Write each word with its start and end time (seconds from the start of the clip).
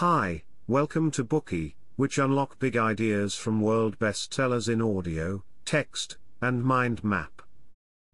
Hi, 0.00 0.42
welcome 0.66 1.10
to 1.12 1.24
Bookey, 1.24 1.72
which 1.96 2.18
unlock 2.18 2.58
big 2.58 2.76
ideas 2.76 3.34
from 3.34 3.62
world 3.62 3.98
bestsellers 3.98 4.68
in 4.68 4.82
audio, 4.82 5.42
text, 5.64 6.18
and 6.42 6.62
mind 6.62 7.02
map. 7.02 7.40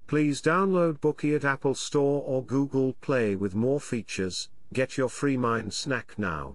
Please 0.06 0.40
download 0.40 1.00
Bookey 1.00 1.34
at 1.34 1.44
Apple 1.44 1.74
Store 1.74 2.22
or 2.24 2.44
Google 2.44 2.92
Play 3.00 3.34
with 3.34 3.56
more 3.56 3.80
features. 3.80 4.48
Get 4.72 4.96
your 4.96 5.08
free 5.08 5.36
mind 5.36 5.74
snack 5.74 6.16
now. 6.16 6.54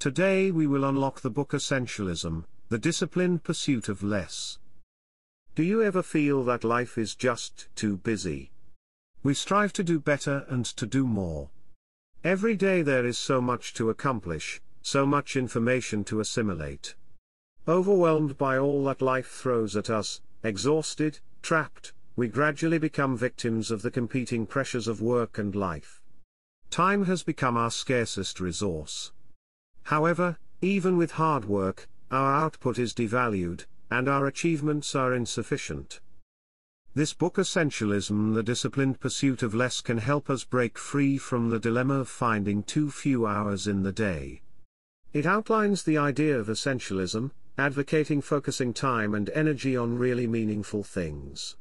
Today 0.00 0.50
we 0.50 0.66
will 0.66 0.84
unlock 0.84 1.20
the 1.20 1.30
book 1.30 1.52
Essentialism, 1.52 2.42
the 2.70 2.78
disciplined 2.78 3.44
pursuit 3.44 3.88
of 3.88 4.02
less. 4.02 4.58
Do 5.54 5.62
you 5.62 5.80
ever 5.80 6.02
feel 6.02 6.42
that 6.42 6.64
life 6.64 6.98
is 6.98 7.14
just 7.14 7.68
too 7.76 7.98
busy? 7.98 8.50
We 9.22 9.32
strive 9.32 9.72
to 9.74 9.84
do 9.84 10.00
better 10.00 10.44
and 10.48 10.64
to 10.64 10.86
do 10.86 11.06
more. 11.06 11.50
Every 12.22 12.54
day 12.54 12.82
there 12.82 13.06
is 13.06 13.16
so 13.16 13.40
much 13.40 13.72
to 13.74 13.88
accomplish, 13.88 14.60
so 14.82 15.06
much 15.06 15.36
information 15.36 16.04
to 16.04 16.20
assimilate. 16.20 16.94
Overwhelmed 17.66 18.36
by 18.36 18.58
all 18.58 18.84
that 18.84 19.00
life 19.00 19.28
throws 19.28 19.74
at 19.74 19.88
us, 19.88 20.20
exhausted, 20.42 21.20
trapped, 21.40 21.94
we 22.16 22.28
gradually 22.28 22.76
become 22.76 23.16
victims 23.16 23.70
of 23.70 23.80
the 23.80 23.90
competing 23.90 24.44
pressures 24.44 24.86
of 24.86 25.00
work 25.00 25.38
and 25.38 25.56
life. 25.56 26.02
Time 26.68 27.06
has 27.06 27.22
become 27.22 27.56
our 27.56 27.70
scarcest 27.70 28.38
resource. 28.38 29.12
However, 29.84 30.36
even 30.60 30.98
with 30.98 31.12
hard 31.12 31.46
work, 31.46 31.88
our 32.10 32.34
output 32.34 32.78
is 32.78 32.92
devalued, 32.92 33.64
and 33.90 34.10
our 34.10 34.26
achievements 34.26 34.94
are 34.94 35.14
insufficient. 35.14 36.00
This 36.92 37.12
book 37.12 37.34
Essentialism 37.34 38.34
The 38.34 38.42
Disciplined 38.42 38.98
Pursuit 38.98 39.44
of 39.44 39.54
Less 39.54 39.80
can 39.80 39.98
help 39.98 40.28
us 40.28 40.42
break 40.42 40.76
free 40.76 41.18
from 41.18 41.48
the 41.48 41.60
dilemma 41.60 42.00
of 42.00 42.08
finding 42.08 42.64
too 42.64 42.90
few 42.90 43.28
hours 43.28 43.68
in 43.68 43.84
the 43.84 43.92
day. 43.92 44.42
It 45.12 45.24
outlines 45.24 45.84
the 45.84 45.98
idea 45.98 46.36
of 46.36 46.48
essentialism, 46.48 47.30
advocating 47.56 48.20
focusing 48.20 48.74
time 48.74 49.14
and 49.14 49.30
energy 49.30 49.76
on 49.76 49.98
really 49.98 50.26
meaningful 50.26 50.82
things. 50.82 51.56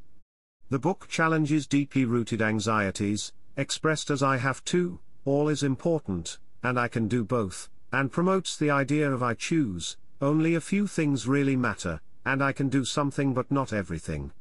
The 0.71 0.79
book 0.79 1.07
challenges 1.07 1.67
deeply 1.67 2.05
rooted 2.05 2.41
anxieties, 2.41 3.31
expressed 3.55 4.09
as 4.09 4.23
I 4.23 4.37
have 4.37 4.65
to, 4.65 4.99
all 5.25 5.47
is 5.47 5.61
important, 5.61 6.39
and 6.63 6.79
I 6.79 6.87
can 6.87 7.07
do 7.07 7.23
both, 7.23 7.69
and 7.91 8.11
promotes 8.11 8.57
the 8.57 8.71
idea 8.71 9.11
of 9.11 9.21
I 9.21 9.35
choose, 9.35 9.95
only 10.21 10.55
a 10.55 10.61
few 10.61 10.87
things 10.87 11.27
really 11.27 11.55
matter, 11.55 12.01
and 12.25 12.43
I 12.43 12.51
can 12.51 12.67
do 12.67 12.83
something 12.83 13.35
but 13.35 13.51
not 13.51 13.71
everything. 13.71 14.31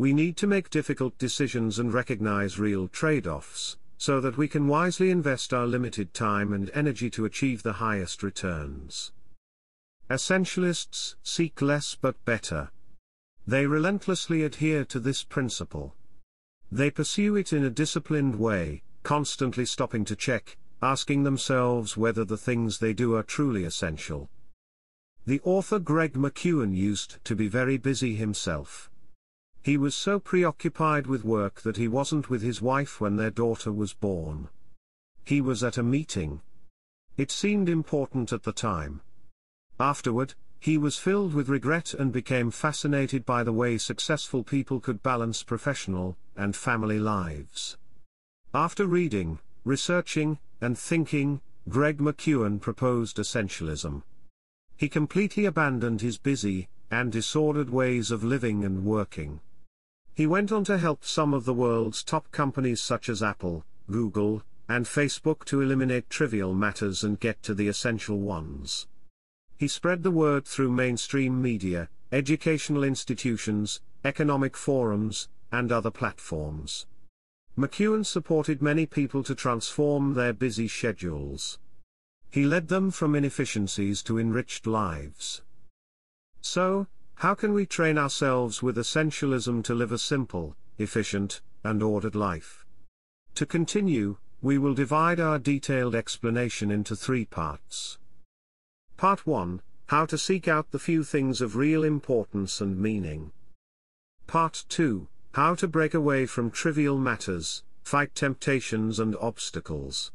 We 0.00 0.14
need 0.14 0.38
to 0.38 0.46
make 0.46 0.70
difficult 0.70 1.18
decisions 1.18 1.78
and 1.78 1.92
recognize 1.92 2.58
real 2.58 2.88
trade-offs, 2.88 3.76
so 3.98 4.18
that 4.22 4.38
we 4.38 4.48
can 4.48 4.66
wisely 4.66 5.10
invest 5.10 5.52
our 5.52 5.66
limited 5.66 6.14
time 6.14 6.54
and 6.54 6.70
energy 6.72 7.10
to 7.10 7.26
achieve 7.26 7.62
the 7.62 7.74
highest 7.74 8.22
returns. 8.22 9.12
Essentialists 10.08 11.16
seek 11.22 11.60
less 11.60 11.98
but 12.00 12.24
better. 12.24 12.70
They 13.46 13.66
relentlessly 13.66 14.42
adhere 14.42 14.86
to 14.86 15.00
this 15.00 15.22
principle. 15.22 15.94
They 16.72 16.90
pursue 16.90 17.36
it 17.36 17.52
in 17.52 17.62
a 17.62 17.68
disciplined 17.68 18.36
way, 18.36 18.82
constantly 19.02 19.66
stopping 19.66 20.06
to 20.06 20.16
check, 20.16 20.56
asking 20.80 21.24
themselves 21.24 21.98
whether 21.98 22.24
the 22.24 22.38
things 22.38 22.78
they 22.78 22.94
do 22.94 23.16
are 23.16 23.22
truly 23.22 23.64
essential. 23.64 24.30
The 25.26 25.42
author 25.44 25.78
Greg 25.78 26.14
McKeown 26.14 26.74
used 26.74 27.22
to 27.26 27.36
be 27.36 27.48
very 27.48 27.76
busy 27.76 28.16
himself. 28.16 28.89
He 29.62 29.76
was 29.76 29.94
so 29.94 30.18
preoccupied 30.18 31.06
with 31.06 31.22
work 31.22 31.60
that 31.62 31.76
he 31.76 31.86
wasn't 31.86 32.30
with 32.30 32.40
his 32.40 32.62
wife 32.62 32.98
when 32.98 33.16
their 33.16 33.30
daughter 33.30 33.70
was 33.70 33.92
born. 33.92 34.48
He 35.24 35.42
was 35.42 35.62
at 35.62 35.76
a 35.76 35.82
meeting. 35.82 36.40
It 37.18 37.30
seemed 37.30 37.68
important 37.68 38.32
at 38.32 38.44
the 38.44 38.52
time. 38.52 39.02
Afterward, 39.78 40.34
he 40.60 40.78
was 40.78 40.96
filled 40.96 41.34
with 41.34 41.50
regret 41.50 41.92
and 41.92 42.10
became 42.10 42.50
fascinated 42.50 43.26
by 43.26 43.42
the 43.44 43.52
way 43.52 43.76
successful 43.76 44.42
people 44.42 44.80
could 44.80 45.02
balance 45.02 45.42
professional 45.42 46.16
and 46.36 46.56
family 46.56 46.98
lives. 46.98 47.76
After 48.54 48.86
reading, 48.86 49.40
researching, 49.64 50.38
and 50.62 50.78
thinking, 50.78 51.42
Greg 51.68 51.98
McKeown 51.98 52.62
proposed 52.62 53.18
essentialism. 53.18 54.02
He 54.76 54.88
completely 54.88 55.44
abandoned 55.44 56.00
his 56.00 56.16
busy 56.16 56.68
and 56.90 57.12
disordered 57.12 57.68
ways 57.68 58.10
of 58.10 58.24
living 58.24 58.64
and 58.64 58.86
working. 58.86 59.40
He 60.20 60.26
went 60.26 60.52
on 60.52 60.64
to 60.64 60.76
help 60.76 61.02
some 61.02 61.32
of 61.32 61.46
the 61.46 61.54
world's 61.54 62.04
top 62.04 62.30
companies 62.30 62.82
such 62.82 63.08
as 63.08 63.22
Apple, 63.22 63.64
Google, 63.90 64.42
and 64.68 64.84
Facebook 64.84 65.46
to 65.46 65.62
eliminate 65.62 66.10
trivial 66.10 66.52
matters 66.52 67.02
and 67.02 67.18
get 67.18 67.42
to 67.44 67.54
the 67.54 67.68
essential 67.68 68.20
ones. 68.20 68.86
He 69.56 69.66
spread 69.66 70.02
the 70.02 70.10
word 70.10 70.44
through 70.44 70.72
mainstream 70.72 71.40
media, 71.40 71.88
educational 72.12 72.84
institutions, 72.84 73.80
economic 74.04 74.58
forums, 74.58 75.30
and 75.50 75.72
other 75.72 75.90
platforms. 75.90 76.84
McKeown 77.56 78.04
supported 78.04 78.60
many 78.60 78.84
people 78.84 79.22
to 79.22 79.34
transform 79.34 80.12
their 80.12 80.34
busy 80.34 80.68
schedules. 80.68 81.58
He 82.30 82.44
led 82.44 82.68
them 82.68 82.90
from 82.90 83.14
inefficiencies 83.14 84.02
to 84.02 84.18
enriched 84.18 84.66
lives. 84.66 85.40
So, 86.42 86.88
how 87.20 87.34
can 87.34 87.52
we 87.52 87.66
train 87.66 87.98
ourselves 87.98 88.62
with 88.62 88.78
essentialism 88.78 89.62
to 89.62 89.74
live 89.74 89.92
a 89.92 89.98
simple, 89.98 90.56
efficient, 90.78 91.42
and 91.62 91.82
ordered 91.82 92.14
life? 92.14 92.64
To 93.34 93.44
continue, 93.44 94.16
we 94.40 94.56
will 94.56 94.72
divide 94.72 95.20
our 95.20 95.38
detailed 95.38 95.94
explanation 95.94 96.70
into 96.70 96.96
three 96.96 97.26
parts. 97.26 97.98
Part 98.96 99.26
1 99.26 99.60
How 99.88 100.06
to 100.06 100.16
seek 100.16 100.48
out 100.48 100.70
the 100.70 100.78
few 100.78 101.04
things 101.04 101.42
of 101.42 101.56
real 101.56 101.84
importance 101.84 102.62
and 102.62 102.78
meaning. 102.78 103.32
Part 104.26 104.64
2 104.70 105.06
How 105.34 105.54
to 105.56 105.68
break 105.68 105.92
away 105.92 106.24
from 106.24 106.50
trivial 106.50 106.96
matters, 106.96 107.64
fight 107.82 108.14
temptations 108.14 108.98
and 108.98 109.14
obstacles. 109.20 110.10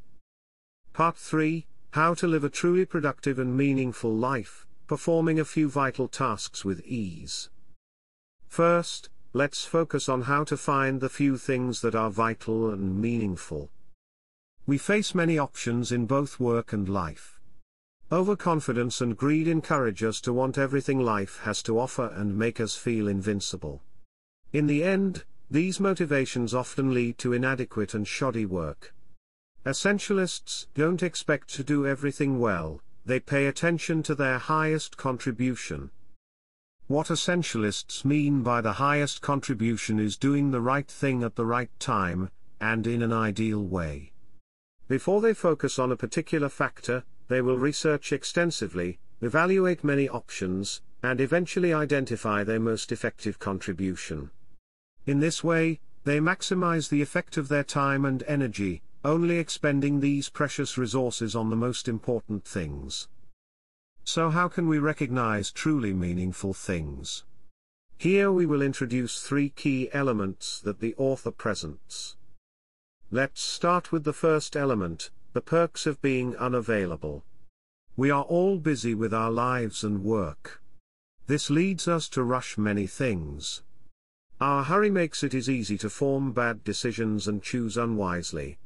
Part 0.91 1.17
3 1.17 1.67
How 1.91 2.15
to 2.15 2.25
live 2.25 2.43
a 2.43 2.49
truly 2.49 2.85
productive 2.85 3.37
and 3.37 3.55
meaningful 3.55 4.11
life, 4.11 4.64
performing 4.87 5.39
a 5.39 5.45
few 5.45 5.69
vital 5.69 6.07
tasks 6.07 6.63
with 6.63 6.85
ease. 6.85 7.49
First, 8.47 9.09
let's 9.33 9.65
focus 9.65 10.07
on 10.07 10.23
how 10.23 10.43
to 10.45 10.55
find 10.55 11.01
the 11.01 11.09
few 11.09 11.37
things 11.37 11.81
that 11.81 11.95
are 11.95 12.09
vital 12.09 12.69
and 12.69 12.99
meaningful. 12.99 13.69
We 14.65 14.77
face 14.77 15.13
many 15.13 15.37
options 15.37 15.91
in 15.91 16.05
both 16.05 16.39
work 16.39 16.73
and 16.73 16.87
life. 16.89 17.39
Overconfidence 18.11 19.01
and 19.01 19.17
greed 19.17 19.47
encourage 19.47 20.03
us 20.03 20.21
to 20.21 20.31
want 20.31 20.57
everything 20.57 20.99
life 20.99 21.39
has 21.43 21.63
to 21.63 21.79
offer 21.79 22.11
and 22.15 22.37
make 22.37 22.59
us 22.59 22.75
feel 22.75 23.07
invincible. 23.07 23.81
In 24.53 24.67
the 24.67 24.83
end, 24.83 25.23
these 25.49 25.79
motivations 25.79 26.53
often 26.53 26.93
lead 26.93 27.17
to 27.19 27.33
inadequate 27.33 27.93
and 27.93 28.07
shoddy 28.07 28.45
work. 28.45 28.93
Essentialists 29.65 30.67
don't 30.75 31.03
expect 31.03 31.53
to 31.55 31.63
do 31.63 31.87
everything 31.87 32.39
well, 32.39 32.81
they 33.05 33.19
pay 33.19 33.45
attention 33.45 34.01
to 34.03 34.15
their 34.15 34.37
highest 34.37 34.97
contribution. 34.97 35.91
What 36.87 37.07
essentialists 37.07 38.03
mean 38.05 38.43
by 38.43 38.61
the 38.61 38.73
highest 38.73 39.21
contribution 39.21 39.99
is 39.99 40.17
doing 40.17 40.51
the 40.51 40.61
right 40.61 40.87
thing 40.87 41.23
at 41.23 41.35
the 41.35 41.45
right 41.45 41.69
time, 41.79 42.29
and 42.59 42.85
in 42.87 43.01
an 43.01 43.13
ideal 43.13 43.63
way. 43.63 44.11
Before 44.87 45.21
they 45.21 45.33
focus 45.33 45.79
on 45.79 45.91
a 45.91 45.97
particular 45.97 46.49
factor, 46.49 47.03
they 47.27 47.41
will 47.41 47.57
research 47.57 48.11
extensively, 48.11 48.99
evaluate 49.21 49.83
many 49.83 50.07
options, 50.07 50.81
and 51.01 51.19
eventually 51.19 51.73
identify 51.73 52.43
their 52.43 52.59
most 52.59 52.91
effective 52.91 53.39
contribution. 53.39 54.29
In 55.05 55.19
this 55.19 55.43
way, 55.43 55.79
they 56.03 56.19
maximize 56.19 56.89
the 56.89 57.01
effect 57.01 57.37
of 57.37 57.47
their 57.47 57.63
time 57.63 58.05
and 58.05 58.23
energy, 58.27 58.83
only 59.05 59.37
expending 59.37 59.99
these 59.99 60.29
precious 60.29 60.79
resources 60.79 61.35
on 61.35 61.51
the 61.51 61.55
most 61.55 61.87
important 61.87 62.43
things. 62.43 63.07
So 64.03 64.31
how 64.31 64.47
can 64.47 64.67
we 64.67 64.79
recognize 64.79 65.51
truly 65.51 65.93
meaningful 65.93 66.55
things? 66.55 67.23
Here 67.97 68.31
we 68.31 68.47
will 68.47 68.63
introduce 68.63 69.21
three 69.21 69.49
key 69.49 69.89
elements 69.93 70.59
that 70.61 70.79
the 70.79 70.95
author 70.97 71.31
presents. 71.31 72.17
Let's 73.11 73.41
start 73.41 73.91
with 73.91 74.03
the 74.03 74.13
first 74.13 74.55
element, 74.55 75.11
the 75.33 75.41
perks 75.41 75.85
of 75.85 76.01
being 76.01 76.35
unavailable. 76.37 77.23
We 77.95 78.09
are 78.09 78.23
all 78.23 78.57
busy 78.57 78.95
with 78.95 79.13
our 79.13 79.31
lives 79.31 79.83
and 79.83 80.03
work. 80.03 80.61
This 81.27 81.51
leads 81.51 81.87
us 81.87 82.09
to 82.09 82.23
rush 82.23 82.57
many 82.57 82.87
things. 82.87 83.61
Our 84.41 84.63
hurry 84.63 84.89
makes 84.89 85.23
it 85.23 85.33
is 85.35 85.49
easy 85.49 85.77
to 85.77 85.89
form 85.89 86.33
bad 86.33 86.63
decisions 86.63 87.27
and 87.27 87.41
choose 87.41 87.77
unwisely. 87.77 88.57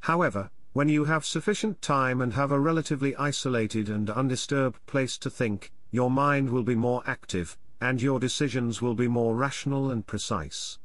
However, 0.00 0.50
when 0.72 0.88
you 0.88 1.04
have 1.04 1.24
sufficient 1.24 1.82
time 1.82 2.20
and 2.20 2.32
have 2.34 2.52
a 2.52 2.60
relatively 2.60 3.14
isolated 3.16 3.88
and 3.88 4.08
undisturbed 4.08 4.84
place 4.86 5.18
to 5.18 5.30
think, 5.30 5.72
your 5.90 6.10
mind 6.10 6.50
will 6.50 6.62
be 6.62 6.74
more 6.76 7.02
active, 7.06 7.58
and 7.80 8.00
your 8.00 8.20
decisions 8.20 8.80
will 8.80 8.94
be 8.94 9.08
more 9.08 9.34
rational 9.34 9.90
and 9.90 10.06
precise. 10.06 10.78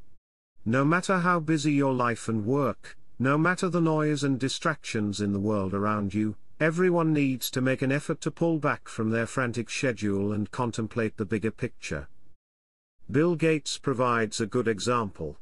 No 0.65 0.83
matter 0.83 1.19
how 1.19 1.39
busy 1.39 1.73
your 1.73 1.93
life 1.93 2.27
and 2.27 2.45
work, 2.45 2.97
no 3.19 3.37
matter 3.37 3.69
the 3.69 3.81
noise 3.81 4.23
and 4.23 4.39
distractions 4.39 5.21
in 5.21 5.31
the 5.31 5.39
world 5.39 5.73
around 5.73 6.13
you, 6.13 6.35
everyone 6.59 7.13
needs 7.13 7.51
to 7.51 7.61
make 7.61 7.81
an 7.81 7.91
effort 7.91 8.19
to 8.21 8.31
pull 8.31 8.57
back 8.57 8.87
from 8.87 9.11
their 9.11 9.27
frantic 9.27 9.69
schedule 9.69 10.33
and 10.33 10.51
contemplate 10.51 11.17
the 11.17 11.25
bigger 11.25 11.51
picture. 11.51 12.07
Bill 13.11 13.35
Gates 13.35 13.77
provides 13.77 14.41
a 14.41 14.47
good 14.47 14.67
example. 14.67 15.37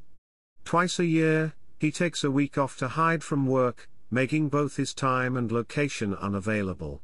Twice 0.65 0.99
a 0.99 1.05
year, 1.05 1.53
he 1.83 1.91
takes 1.91 2.23
a 2.23 2.31
week 2.31 2.57
off 2.57 2.77
to 2.77 2.87
hide 2.87 3.21
from 3.21 3.45
work, 3.45 3.89
making 4.09 4.47
both 4.47 4.77
his 4.77 4.93
time 4.93 5.35
and 5.35 5.51
location 5.51 6.15
unavailable. 6.15 7.01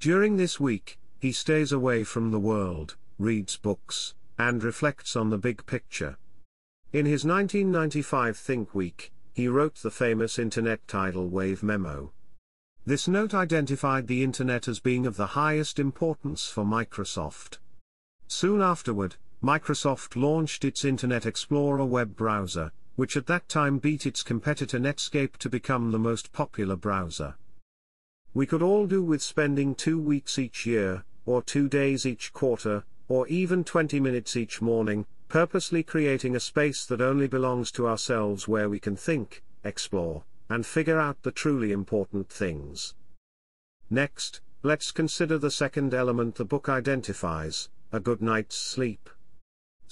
During 0.00 0.36
this 0.36 0.60
week, 0.60 0.98
he 1.18 1.32
stays 1.32 1.72
away 1.72 2.04
from 2.04 2.30
the 2.30 2.38
world, 2.38 2.96
reads 3.18 3.56
books, 3.56 4.14
and 4.38 4.62
reflects 4.62 5.16
on 5.16 5.30
the 5.30 5.38
big 5.38 5.64
picture. 5.64 6.18
In 6.92 7.06
his 7.06 7.24
1995 7.24 8.36
Think 8.36 8.74
Week, 8.74 9.10
he 9.32 9.48
wrote 9.48 9.76
the 9.76 9.90
famous 9.90 10.38
Internet 10.38 10.86
tidal 10.86 11.30
wave 11.30 11.62
memo. 11.62 12.12
This 12.84 13.08
note 13.08 13.32
identified 13.32 14.08
the 14.08 14.22
Internet 14.22 14.68
as 14.68 14.78
being 14.78 15.06
of 15.06 15.16
the 15.16 15.28
highest 15.28 15.78
importance 15.78 16.44
for 16.48 16.66
Microsoft. 16.66 17.60
Soon 18.28 18.60
afterward, 18.60 19.16
Microsoft 19.42 20.16
launched 20.16 20.66
its 20.66 20.84
Internet 20.84 21.24
Explorer 21.24 21.86
web 21.86 22.14
browser, 22.14 22.72
which 23.02 23.16
at 23.16 23.26
that 23.26 23.48
time 23.48 23.78
beat 23.78 24.06
its 24.06 24.22
competitor 24.22 24.78
Netscape 24.78 25.36
to 25.36 25.50
become 25.50 25.90
the 25.90 25.98
most 25.98 26.32
popular 26.32 26.76
browser. 26.76 27.34
We 28.32 28.46
could 28.46 28.62
all 28.62 28.86
do 28.86 29.02
with 29.02 29.20
spending 29.20 29.74
two 29.74 30.00
weeks 30.00 30.38
each 30.38 30.66
year, 30.66 31.02
or 31.26 31.42
two 31.42 31.68
days 31.68 32.06
each 32.06 32.32
quarter, 32.32 32.84
or 33.08 33.26
even 33.26 33.64
20 33.64 33.98
minutes 33.98 34.36
each 34.36 34.62
morning, 34.62 35.04
purposely 35.28 35.82
creating 35.82 36.36
a 36.36 36.38
space 36.38 36.86
that 36.86 37.00
only 37.00 37.26
belongs 37.26 37.72
to 37.72 37.88
ourselves 37.88 38.46
where 38.46 38.68
we 38.68 38.78
can 38.78 38.94
think, 38.94 39.42
explore, 39.64 40.22
and 40.48 40.64
figure 40.64 41.00
out 41.00 41.20
the 41.24 41.32
truly 41.32 41.72
important 41.72 42.28
things. 42.28 42.94
Next, 43.90 44.40
let's 44.62 44.92
consider 44.92 45.38
the 45.38 45.50
second 45.50 45.92
element 45.92 46.36
the 46.36 46.44
book 46.44 46.68
identifies 46.68 47.68
a 47.90 47.98
good 47.98 48.22
night's 48.22 48.54
sleep. 48.54 49.10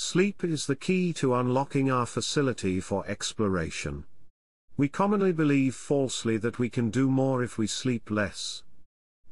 Sleep 0.02 0.42
is 0.42 0.64
the 0.64 0.76
key 0.76 1.12
to 1.12 1.34
unlocking 1.34 1.90
our 1.90 2.06
facility 2.06 2.80
for 2.80 3.06
exploration. 3.06 4.04
We 4.78 4.88
commonly 4.88 5.30
believe 5.30 5.74
falsely 5.74 6.38
that 6.38 6.58
we 6.58 6.70
can 6.70 6.88
do 6.88 7.10
more 7.10 7.44
if 7.44 7.58
we 7.58 7.66
sleep 7.66 8.10
less. 8.10 8.62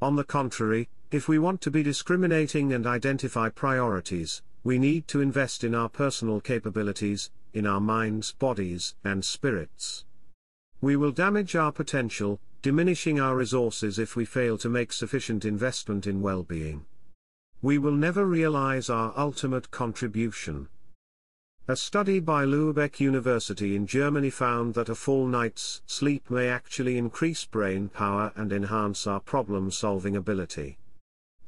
On 0.02 0.14
the 0.14 0.24
contrary, 0.24 0.90
if 1.10 1.26
we 1.26 1.38
want 1.38 1.62
to 1.62 1.70
be 1.70 1.82
discriminating 1.82 2.74
and 2.74 2.86
identify 2.86 3.48
priorities, 3.48 4.42
we 4.62 4.78
need 4.78 5.08
to 5.08 5.22
invest 5.22 5.64
in 5.64 5.74
our 5.74 5.88
personal 5.88 6.38
capabilities, 6.38 7.30
in 7.54 7.66
our 7.66 7.80
minds, 7.80 8.32
bodies, 8.32 8.94
and 9.02 9.24
spirits. 9.24 10.04
We 10.82 10.96
will 10.96 11.12
damage 11.12 11.56
our 11.56 11.72
potential, 11.72 12.40
diminishing 12.60 13.18
our 13.18 13.34
resources 13.34 13.98
if 13.98 14.16
we 14.16 14.26
fail 14.26 14.58
to 14.58 14.68
make 14.68 14.92
sufficient 14.92 15.46
investment 15.46 16.06
in 16.06 16.20
well-being. 16.20 16.84
We 17.60 17.78
will 17.78 17.92
never 17.92 18.24
realize 18.24 18.88
our 18.88 19.12
ultimate 19.16 19.70
contribution. 19.70 20.68
A 21.66 21.74
study 21.76 22.20
by 22.20 22.44
Lübeck 22.44 23.00
University 23.00 23.74
in 23.74 23.86
Germany 23.86 24.30
found 24.30 24.74
that 24.74 24.88
a 24.88 24.94
full 24.94 25.26
night's 25.26 25.82
sleep 25.86 26.30
may 26.30 26.48
actually 26.48 26.96
increase 26.96 27.44
brain 27.44 27.88
power 27.88 28.32
and 28.36 28.52
enhance 28.52 29.06
our 29.06 29.20
problem-solving 29.20 30.16
ability. 30.16 30.78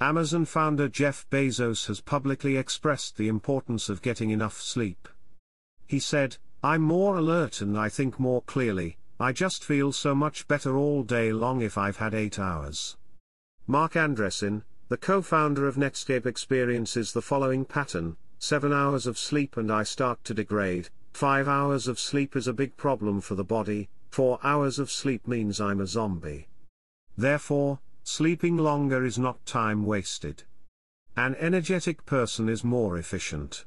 Amazon 0.00 0.44
founder 0.44 0.88
Jeff 0.88 1.26
Bezos 1.30 1.86
has 1.86 2.00
publicly 2.00 2.56
expressed 2.56 3.16
the 3.16 3.28
importance 3.28 3.88
of 3.88 4.02
getting 4.02 4.30
enough 4.30 4.60
sleep. 4.60 5.08
He 5.86 6.00
said, 6.00 6.38
I'm 6.62 6.82
more 6.82 7.16
alert 7.16 7.60
and 7.60 7.78
I 7.78 7.88
think 7.88 8.18
more 8.18 8.42
clearly, 8.42 8.98
I 9.20 9.32
just 9.32 9.62
feel 9.62 9.92
so 9.92 10.14
much 10.14 10.48
better 10.48 10.76
all 10.76 11.02
day 11.02 11.32
long 11.32 11.60
if 11.60 11.78
I've 11.78 11.98
had 11.98 12.14
8 12.14 12.38
hours. 12.38 12.96
Marc 13.66 13.92
Andreessen, 13.92 14.64
the 14.90 14.96
co-founder 14.96 15.68
of 15.68 15.76
Netscape 15.76 16.26
experiences 16.26 17.12
the 17.12 17.22
following 17.22 17.64
pattern, 17.64 18.16
7 18.40 18.72
hours 18.72 19.06
of 19.06 19.16
sleep 19.16 19.56
and 19.56 19.70
I 19.70 19.84
start 19.84 20.24
to 20.24 20.34
degrade, 20.34 20.88
5 21.12 21.46
hours 21.46 21.86
of 21.86 22.00
sleep 22.00 22.34
is 22.34 22.48
a 22.48 22.52
big 22.52 22.76
problem 22.76 23.20
for 23.20 23.36
the 23.36 23.44
body, 23.44 23.88
4 24.10 24.40
hours 24.42 24.80
of 24.80 24.90
sleep 24.90 25.28
means 25.28 25.60
I'm 25.60 25.80
a 25.80 25.86
zombie. 25.86 26.48
Therefore, 27.16 27.78
sleeping 28.02 28.56
longer 28.56 29.04
is 29.04 29.16
not 29.16 29.46
time 29.46 29.86
wasted. 29.86 30.42
An 31.16 31.36
energetic 31.36 32.04
person 32.04 32.48
is 32.48 32.64
more 32.64 32.98
efficient. 32.98 33.66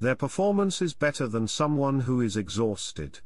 Their 0.00 0.16
performance 0.16 0.82
is 0.82 0.94
better 0.94 1.28
than 1.28 1.46
someone 1.46 2.00
who 2.00 2.20
is 2.20 2.36
exhausted. 2.36 3.20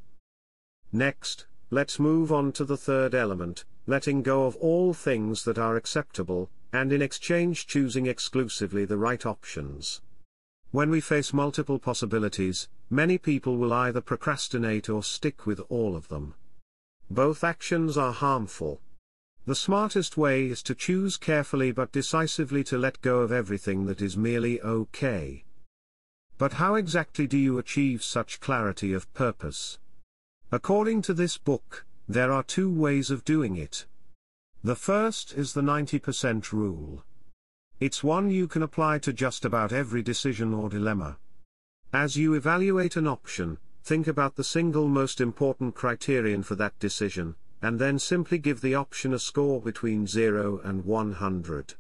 Next, 0.93 1.47
let's 1.71 1.99
move 1.99 2.31
on 2.31 2.53
to 2.53 2.67
the 2.67 2.77
third 2.77 3.15
element, 3.15 3.65
letting 3.87 4.23
go 4.23 4.45
of 4.45 4.57
all 4.57 4.93
things 4.93 5.45
that 5.45 5.57
are 5.57 5.77
acceptable, 5.77 6.51
and 6.75 6.93
in 6.93 7.01
exchange 7.01 7.69
choosing 7.69 8.07
exclusively 8.07 8.85
the 8.85 8.97
right 8.97 9.25
options. 9.25 10.03
When 10.73 10.91
we 10.91 11.01
face 11.01 11.33
multiple 11.33 11.79
possibilities, 11.79 12.69
many 12.91 13.17
people 13.17 13.57
will 13.57 13.73
either 13.73 14.01
procrastinate 14.01 14.89
or 14.89 15.05
stick 15.05 15.47
with 15.47 15.61
all 15.69 15.95
of 15.95 16.09
them. 16.09 16.35
Both 17.09 17.45
actions 17.45 17.97
are 17.97 18.13
harmful. 18.13 18.81
The 19.47 19.55
smartest 19.55 20.17
way 20.17 20.47
is 20.47 20.65
to 20.65 20.75
choose 20.75 21.17
carefully 21.17 21.71
but 21.71 21.93
decisively 21.93 22.65
to 22.65 22.77
let 22.77 23.01
go 23.03 23.21
of 23.21 23.31
everything 23.31 23.87
that 23.87 24.03
is 24.03 24.17
merely 24.17 24.61
okay. 24.61 25.45
But 26.39 26.55
how 26.55 26.75
exactly 26.75 27.29
do 27.29 27.39
you 27.39 27.57
achieve 27.59 28.03
such 28.03 28.41
clarity 28.41 28.93
of 28.93 29.13
purpose? 29.15 29.79
According 30.51 31.03
to 31.03 31.15
this 31.15 31.39
book, 31.39 31.87
there 32.09 32.33
are 32.33 32.43
two 32.43 32.69
ways 32.69 33.13
of 33.13 33.25
doing 33.25 33.57
it. 33.57 33.87
The 34.65 34.75
first 34.75 35.35
is 35.35 35.53
the 35.53 35.61
90% 35.61 36.51
rule. 36.51 37.05
It's 37.81 38.03
one 38.03 38.31
you 38.31 38.49
can 38.49 38.63
apply 38.63 38.99
to 39.01 39.13
just 39.13 39.45
about 39.45 39.75
every 39.75 40.01
decision 40.01 40.55
or 40.55 40.71
dilemma. 40.71 41.19
As 41.93 42.17
you 42.17 42.33
evaluate 42.33 42.97
an 42.97 43.07
option, 43.07 43.59
think 43.83 44.07
about 44.07 44.37
the 44.37 44.43
single 44.43 44.89
most 44.89 45.21
important 45.21 45.75
criterion 45.75 46.43
for 46.43 46.55
that 46.55 46.79
decision, 46.79 47.35
and 47.61 47.79
then 47.79 47.99
simply 47.99 48.39
give 48.39 48.63
the 48.63 48.75
option 48.75 49.13
a 49.13 49.19
score 49.19 49.61
between 49.61 50.07
0 50.07 50.63
and 50.65 50.87
100. 50.87 51.75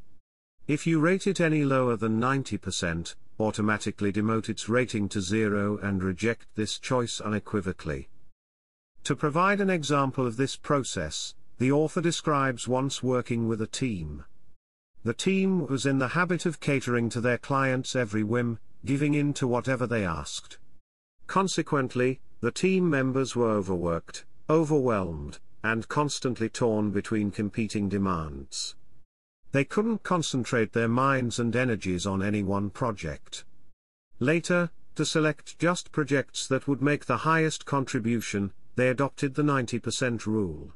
If 0.68 0.86
you 0.86 1.00
rate 1.00 1.26
it 1.26 1.40
any 1.40 1.64
lower 1.64 1.96
than 1.96 2.20
90%, 2.20 3.14
automatically 3.40 4.12
demote 4.12 4.50
its 4.50 4.68
rating 4.68 5.08
to 5.08 5.22
0 5.22 5.78
and 5.78 6.02
reject 6.02 6.48
this 6.54 6.78
choice 6.78 7.18
unequivocally. 7.18 8.10
To 9.04 9.16
provide 9.16 9.62
an 9.62 9.70
example 9.70 10.26
of 10.26 10.36
this 10.36 10.56
process, 10.56 11.34
the 11.58 11.70
author 11.70 12.00
describes 12.00 12.66
once 12.66 13.02
working 13.02 13.46
with 13.48 13.60
a 13.60 13.66
team. 13.66 14.24
The 15.04 15.14
team 15.14 15.66
was 15.66 15.86
in 15.86 15.98
the 15.98 16.08
habit 16.08 16.46
of 16.46 16.60
catering 16.60 17.08
to 17.10 17.20
their 17.20 17.38
clients' 17.38 17.94
every 17.94 18.22
whim, 18.22 18.58
giving 18.84 19.14
in 19.14 19.34
to 19.34 19.46
whatever 19.46 19.86
they 19.86 20.04
asked. 20.04 20.58
Consequently, 21.26 22.20
the 22.40 22.50
team 22.50 22.88
members 22.88 23.36
were 23.36 23.50
overworked, 23.50 24.24
overwhelmed, 24.50 25.38
and 25.62 25.88
constantly 25.88 26.48
torn 26.48 26.90
between 26.90 27.30
competing 27.30 27.88
demands. 27.88 28.76
They 29.52 29.64
couldn't 29.64 30.02
concentrate 30.02 30.72
their 30.72 30.88
minds 30.88 31.38
and 31.38 31.54
energies 31.54 32.06
on 32.06 32.22
any 32.22 32.42
one 32.42 32.70
project. 32.70 33.44
Later, 34.18 34.70
to 34.96 35.04
select 35.04 35.58
just 35.58 35.92
projects 35.92 36.46
that 36.48 36.68
would 36.68 36.82
make 36.82 37.06
the 37.06 37.18
highest 37.18 37.64
contribution, 37.64 38.52
they 38.76 38.88
adopted 38.88 39.34
the 39.34 39.42
90% 39.42 40.26
rule. 40.26 40.72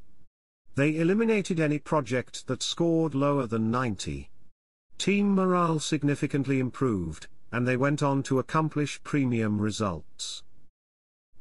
They 0.79 0.97
eliminated 0.97 1.59
any 1.59 1.81
project 1.81 2.47
that 2.47 2.63
scored 2.63 3.13
lower 3.13 3.49
than 3.49 3.69
90. 3.69 4.31
Team 4.97 5.35
morale 5.35 5.81
significantly 5.81 6.61
improved, 6.61 7.27
and 7.51 7.67
they 7.67 7.77
went 7.77 8.01
on 8.01 8.23
to 8.23 8.39
accomplish 8.39 9.03
premium 9.03 9.61
results. 9.61 10.45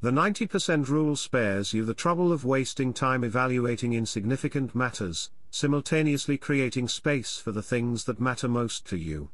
The 0.01 0.09
90% 0.09 0.87
rule 0.87 1.15
spares 1.15 1.71
you 1.71 1.85
the 1.85 1.93
trouble 1.93 2.31
of 2.31 2.45
wasting 2.45 2.93
time 2.93 3.23
evaluating 3.23 3.93
insignificant 3.93 4.73
matters, 4.73 5.29
simultaneously 5.51 6.39
creating 6.39 6.87
space 6.87 7.37
for 7.37 7.51
the 7.51 7.61
things 7.61 8.05
that 8.05 8.19
matter 8.19 8.47
most 8.47 8.87
to 8.87 8.97
you. 8.97 9.29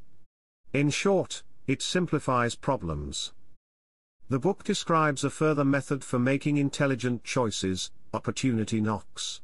In 0.74 0.90
short, 0.90 1.42
it 1.66 1.80
simplifies 1.80 2.56
problems. 2.56 3.32
The 4.28 4.38
book 4.38 4.64
describes 4.64 5.24
a 5.24 5.30
further 5.30 5.64
method 5.64 6.04
for 6.04 6.18
making 6.18 6.58
intelligent 6.58 7.24
choices, 7.24 7.90
opportunity 8.12 8.82
knocks. 8.82 9.40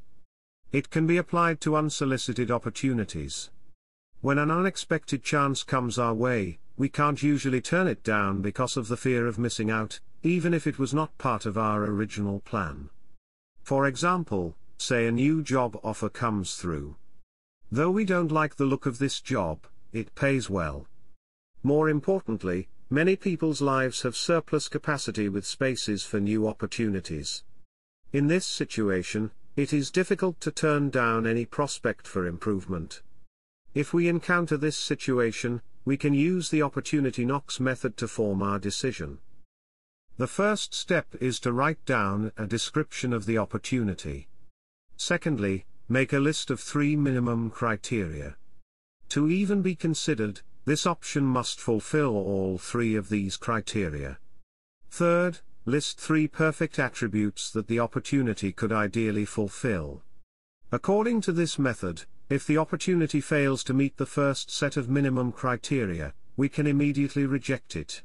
It 0.71 0.89
can 0.89 1.05
be 1.05 1.17
applied 1.17 1.59
to 1.61 1.75
unsolicited 1.75 2.49
opportunities. 2.49 3.49
When 4.21 4.37
an 4.37 4.49
unexpected 4.49 5.21
chance 5.21 5.63
comes 5.63 5.99
our 5.99 6.13
way, 6.13 6.59
we 6.77 6.87
can't 6.87 7.21
usually 7.21 7.59
turn 7.59 7.87
it 7.87 8.03
down 8.03 8.41
because 8.41 8.77
of 8.77 8.87
the 8.87 8.95
fear 8.95 9.27
of 9.27 9.37
missing 9.37 9.69
out, 9.69 9.99
even 10.23 10.53
if 10.53 10.65
it 10.65 10.79
was 10.79 10.93
not 10.93 11.17
part 11.17 11.45
of 11.45 11.57
our 11.57 11.83
original 11.83 12.39
plan. 12.39 12.89
For 13.63 13.85
example, 13.85 14.55
say 14.77 15.07
a 15.07 15.11
new 15.11 15.43
job 15.43 15.77
offer 15.83 16.09
comes 16.09 16.55
through. 16.55 16.95
Though 17.69 17.91
we 17.91 18.05
don't 18.05 18.31
like 18.31 18.55
the 18.55 18.65
look 18.65 18.85
of 18.85 18.97
this 18.97 19.19
job, 19.19 19.59
it 19.91 20.15
pays 20.15 20.49
well. 20.49 20.87
More 21.63 21.89
importantly, 21.89 22.69
many 22.89 23.15
people's 23.15 23.61
lives 23.61 24.03
have 24.03 24.15
surplus 24.15 24.67
capacity 24.67 25.27
with 25.27 25.45
spaces 25.45 26.03
for 26.03 26.19
new 26.19 26.47
opportunities. 26.47 27.43
In 28.13 28.27
this 28.27 28.45
situation, 28.45 29.31
it 29.61 29.71
is 29.71 29.91
difficult 29.91 30.41
to 30.41 30.49
turn 30.49 30.89
down 30.89 31.27
any 31.27 31.45
prospect 31.45 32.07
for 32.07 32.25
improvement. 32.25 33.03
If 33.75 33.93
we 33.93 34.07
encounter 34.07 34.57
this 34.57 34.75
situation, 34.75 35.61
we 35.85 35.97
can 35.97 36.15
use 36.15 36.49
the 36.49 36.63
opportunity 36.63 37.25
knocks 37.25 37.59
method 37.59 37.95
to 37.97 38.07
form 38.07 38.41
our 38.41 38.57
decision. 38.57 39.19
The 40.17 40.25
first 40.25 40.73
step 40.73 41.05
is 41.21 41.39
to 41.41 41.53
write 41.53 41.85
down 41.85 42.31
a 42.37 42.47
description 42.47 43.13
of 43.13 43.27
the 43.27 43.37
opportunity. 43.37 44.27
Secondly, 44.97 45.65
make 45.87 46.11
a 46.11 46.19
list 46.19 46.49
of 46.49 46.59
three 46.59 46.95
minimum 46.95 47.51
criteria. 47.51 48.37
To 49.09 49.29
even 49.29 49.61
be 49.61 49.75
considered, 49.75 50.41
this 50.65 50.87
option 50.87 51.23
must 51.23 51.59
fulfill 51.59 52.15
all 52.15 52.57
three 52.57 52.95
of 52.95 53.09
these 53.09 53.37
criteria. 53.37 54.17
Third, 54.89 55.39
list 55.65 55.99
three 55.99 56.27
perfect 56.27 56.79
attributes 56.79 57.51
that 57.51 57.67
the 57.67 57.79
opportunity 57.79 58.51
could 58.51 58.71
ideally 58.71 59.25
fulfill. 59.25 60.01
According 60.71 61.21
to 61.21 61.31
this 61.31 61.59
method, 61.59 62.05
if 62.29 62.47
the 62.47 62.57
opportunity 62.57 63.21
fails 63.21 63.63
to 63.65 63.73
meet 63.73 63.97
the 63.97 64.05
first 64.05 64.49
set 64.49 64.77
of 64.77 64.89
minimum 64.89 65.31
criteria, 65.31 66.13
we 66.37 66.49
can 66.49 66.65
immediately 66.65 67.25
reject 67.25 67.75
it. 67.75 68.01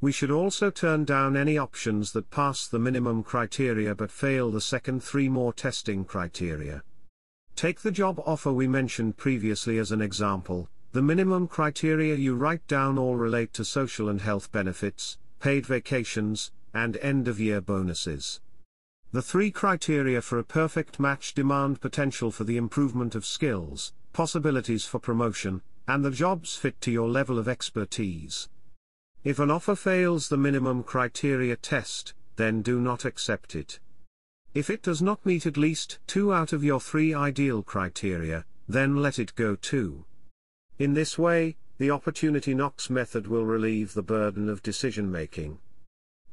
We 0.00 0.12
should 0.12 0.30
also 0.30 0.70
turn 0.70 1.04
down 1.04 1.36
any 1.36 1.56
options 1.56 2.12
that 2.12 2.30
pass 2.30 2.66
the 2.66 2.78
minimum 2.78 3.22
criteria 3.22 3.94
but 3.94 4.10
fail 4.10 4.50
the 4.50 4.60
second 4.60 5.02
three 5.02 5.28
more 5.28 5.54
testing 5.54 6.04
criteria. 6.04 6.82
Take 7.56 7.80
the 7.80 7.90
job 7.90 8.20
offer 8.26 8.52
we 8.52 8.68
mentioned 8.68 9.16
previously 9.16 9.78
as 9.78 9.90
an 9.90 10.02
example, 10.02 10.68
the 10.92 11.00
minimum 11.00 11.48
criteria 11.48 12.14
you 12.14 12.36
write 12.36 12.66
down 12.68 12.98
all 12.98 13.16
relate 13.16 13.54
to 13.54 13.64
social 13.64 14.10
and 14.10 14.20
health 14.20 14.52
benefits, 14.52 15.16
paid 15.40 15.66
vacations, 15.66 16.52
and 16.76 16.98
end 16.98 17.26
of 17.26 17.40
year 17.40 17.60
bonuses. 17.60 18.40
The 19.12 19.22
three 19.22 19.50
criteria 19.50 20.20
for 20.20 20.38
a 20.38 20.44
perfect 20.44 21.00
match 21.00 21.32
demand 21.32 21.80
potential 21.80 22.30
for 22.30 22.44
the 22.44 22.58
improvement 22.58 23.14
of 23.14 23.24
skills, 23.24 23.94
possibilities 24.12 24.84
for 24.84 24.98
promotion, 24.98 25.62
and 25.88 26.04
the 26.04 26.10
job's 26.10 26.54
fit 26.56 26.80
to 26.82 26.90
your 26.90 27.08
level 27.08 27.38
of 27.38 27.48
expertise. 27.48 28.48
If 29.24 29.38
an 29.38 29.50
offer 29.50 29.74
fails 29.74 30.28
the 30.28 30.36
minimum 30.36 30.82
criteria 30.82 31.56
test, 31.56 32.14
then 32.36 32.62
do 32.62 32.78
not 32.78 33.04
accept 33.04 33.54
it. 33.54 33.80
If 34.52 34.68
it 34.68 34.82
does 34.82 35.00
not 35.00 35.24
meet 35.24 35.46
at 35.46 35.56
least 35.56 35.98
two 36.06 36.32
out 36.32 36.52
of 36.52 36.62
your 36.62 36.80
three 36.80 37.14
ideal 37.14 37.62
criteria, 37.62 38.44
then 38.68 38.96
let 38.96 39.18
it 39.18 39.34
go 39.34 39.56
too. 39.56 40.04
In 40.78 40.94
this 40.94 41.18
way, 41.18 41.56
the 41.78 41.90
opportunity 41.90 42.54
knocks 42.54 42.90
method 42.90 43.26
will 43.26 43.44
relieve 43.44 43.94
the 43.94 44.02
burden 44.02 44.48
of 44.48 44.62
decision 44.62 45.10
making. 45.10 45.58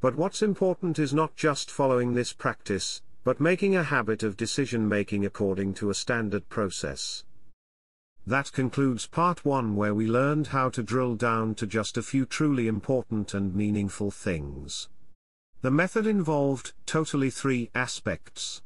But 0.03 0.17
what's 0.17 0.41
important 0.41 0.99
is 0.99 1.13
not 1.13 1.37
just 1.37 1.71
following 1.71 2.13
this 2.13 2.33
practice, 2.33 3.01
but 3.23 3.39
making 3.39 3.77
a 3.77 3.83
habit 3.83 4.21
of 4.21 4.35
decision 4.35 4.89
making 4.89 5.25
according 5.25 5.75
to 5.75 5.89
a 5.89 5.93
standard 5.93 6.49
process. 6.49 7.23
That 8.27 8.51
concludes 8.51 9.07
part 9.07 9.45
1 9.45 9.77
where 9.77 9.95
we 9.95 10.05
learned 10.05 10.47
how 10.47 10.67
to 10.71 10.83
drill 10.83 11.15
down 11.15 11.55
to 11.55 11.65
just 11.65 11.97
a 11.97 12.03
few 12.03 12.25
truly 12.25 12.67
important 12.67 13.33
and 13.33 13.55
meaningful 13.55 14.11
things. 14.11 14.89
The 15.61 15.71
method 15.71 16.05
involved 16.05 16.73
totally 16.85 17.29
three 17.29 17.69
aspects. 17.73 18.61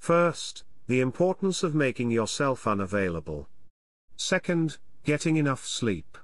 First, 0.00 0.64
the 0.88 0.98
importance 0.98 1.62
of 1.62 1.76
making 1.76 2.10
yourself 2.10 2.66
unavailable. 2.66 3.48
Second, 4.16 4.78
getting 5.04 5.36
enough 5.36 5.64
sleep. 5.64 6.18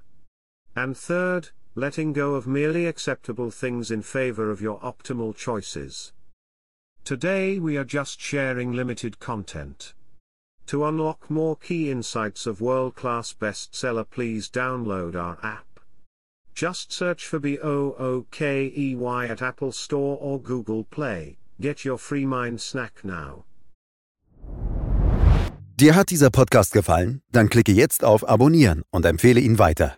And 0.75 0.97
third, 0.97 1.51
letting 1.75 2.13
go 2.13 2.35
of 2.35 2.45
merely 2.45 2.85
acceptable 2.85 3.49
things 3.49 3.89
in 3.89 4.01
favor 4.01 4.51
of 4.51 4.61
your 4.61 4.79
optimal 4.81 5.35
choices. 5.35 6.13
Today 7.03 7.57
we 7.57 7.77
are 7.77 7.83
just 7.83 8.21
sharing 8.21 8.73
limited 8.73 9.19
content. 9.19 9.93
To 10.67 10.85
unlock 10.85 11.29
more 11.29 11.55
key 11.55 11.89
insights 11.89 12.45
of 12.45 12.61
world-class 12.61 13.33
bestseller 13.33 14.05
please 14.09 14.49
download 14.49 15.15
our 15.15 15.37
app. 15.43 15.79
Just 16.53 16.93
search 16.93 17.25
for 17.25 17.39
B-O-O-K-E-Y 17.39 19.25
at 19.25 19.41
Apple 19.41 19.71
Store 19.71 20.17
or 20.21 20.39
Google 20.39 20.83
Play. 20.83 21.37
Get 21.59 21.83
your 21.83 21.97
free 21.97 22.25
mind 22.25 22.61
snack 22.61 23.03
now. 23.03 23.45
Dir 25.75 25.95
hat 25.95 26.11
dieser 26.11 26.29
Podcast 26.29 26.71
gefallen? 26.71 27.21
Dann 27.31 27.49
klicke 27.49 27.71
jetzt 27.71 28.03
auf 28.03 28.29
Abonnieren 28.29 28.83
und 28.91 29.05
empfehle 29.05 29.39
ihn 29.39 29.57
weiter. 29.57 29.97